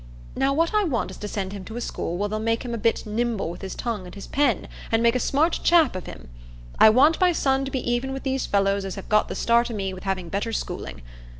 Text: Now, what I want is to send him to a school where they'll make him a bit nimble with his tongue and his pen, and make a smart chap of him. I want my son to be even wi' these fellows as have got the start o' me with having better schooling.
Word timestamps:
Now, 0.35 0.51
what 0.51 0.73
I 0.73 0.83
want 0.83 1.11
is 1.11 1.17
to 1.17 1.27
send 1.27 1.53
him 1.53 1.63
to 1.65 1.75
a 1.75 1.81
school 1.81 2.17
where 2.17 2.27
they'll 2.27 2.39
make 2.39 2.65
him 2.65 2.73
a 2.73 2.77
bit 2.79 3.05
nimble 3.05 3.51
with 3.51 3.61
his 3.61 3.75
tongue 3.75 4.07
and 4.07 4.15
his 4.15 4.25
pen, 4.25 4.67
and 4.91 5.03
make 5.03 5.15
a 5.15 5.19
smart 5.19 5.59
chap 5.63 5.95
of 5.95 6.07
him. 6.07 6.29
I 6.79 6.89
want 6.89 7.21
my 7.21 7.31
son 7.33 7.65
to 7.65 7.69
be 7.71 7.87
even 7.91 8.11
wi' 8.11 8.17
these 8.23 8.47
fellows 8.47 8.83
as 8.83 8.95
have 8.95 9.09
got 9.09 9.27
the 9.27 9.35
start 9.35 9.69
o' 9.69 9.75
me 9.75 9.93
with 9.93 10.01
having 10.05 10.27
better 10.29 10.53
schooling. 10.53 11.03